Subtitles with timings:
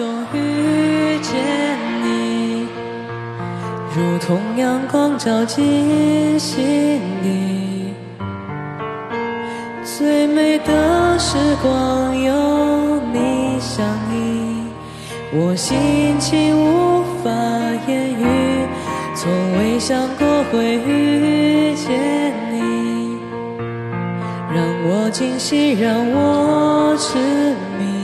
[0.00, 1.34] 中遇见
[2.02, 2.66] 你，
[3.94, 7.92] 如同阳光照进心底。
[9.84, 14.64] 最美的时光有你相依，
[15.34, 17.30] 我心情无法
[17.86, 18.24] 言喻，
[19.14, 23.18] 从未想过会遇见你，
[24.50, 27.18] 让我惊喜，让我痴
[27.78, 27.99] 迷。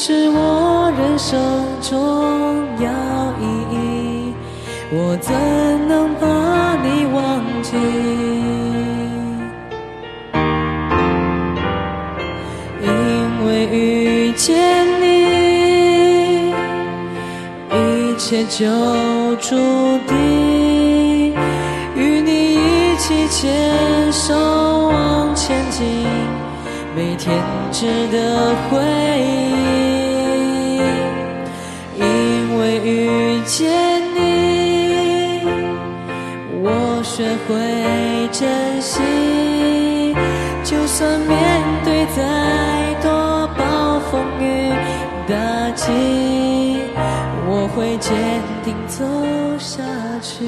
[0.00, 1.36] 是我人生
[1.82, 1.98] 重
[2.78, 2.88] 要
[3.40, 3.44] 意
[3.74, 4.32] 义，
[4.92, 5.34] 我怎
[5.88, 7.76] 能把你忘记？
[12.80, 12.88] 因
[13.44, 16.52] 为遇见你，
[17.74, 18.64] 一切就
[19.40, 19.56] 注
[20.06, 21.34] 定。
[21.96, 24.32] 与你一起牵手
[24.86, 25.84] 往前进，
[26.94, 27.36] 每天
[27.72, 28.78] 值得回
[29.18, 29.47] 忆。
[33.48, 33.66] 见
[34.14, 35.40] 你，
[36.60, 38.46] 我学会珍
[38.82, 40.14] 惜，
[40.62, 44.70] 就算面对再多暴风雨
[45.26, 45.34] 打
[45.70, 46.82] 击，
[47.48, 48.14] 我会坚
[48.62, 49.02] 定走
[49.58, 49.80] 下
[50.20, 50.44] 去。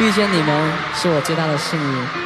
[0.00, 2.25] 遇见你们是我最大的幸运。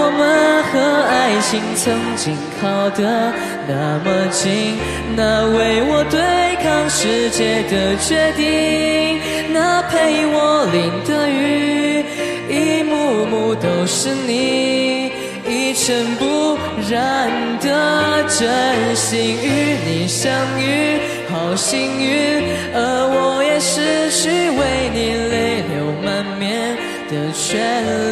[1.41, 3.33] 心曾经靠得
[3.67, 4.77] 那么近，
[5.15, 9.19] 那为我对抗世界的决定，
[9.51, 12.05] 那陪我淋的雨，
[12.49, 15.11] 一幕幕都是你，
[15.47, 16.57] 一尘不
[16.89, 20.99] 染的真心与你相遇，
[21.29, 22.43] 好幸运，
[22.73, 26.77] 而我也失去为你泪流满面
[27.09, 27.49] 的权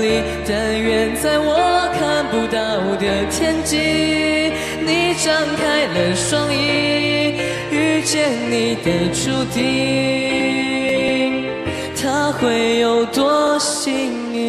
[0.01, 0.23] 利。
[0.47, 1.53] 但愿在我
[2.00, 2.47] 看不
[2.99, 3.77] 的天际，
[4.85, 7.33] 你张开了双翼，
[7.71, 9.61] 遇见你的注定，
[11.95, 14.39] 他会有多幸运？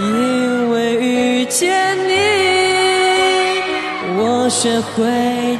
[0.00, 2.12] 因为遇见你，
[4.16, 5.04] 我学会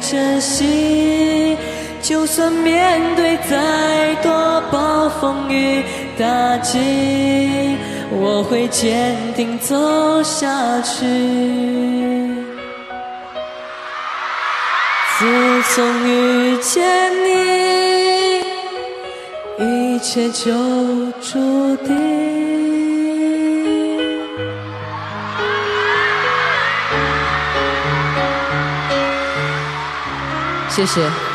[0.00, 0.65] 珍惜，
[2.09, 5.85] 就算面对再多暴风雨
[6.19, 7.77] 打击，
[8.11, 11.05] 我会坚定走下去。
[15.19, 18.41] 自从遇见你，
[19.59, 20.51] 一切就
[21.21, 21.94] 注定。
[30.71, 31.28] 谢谢。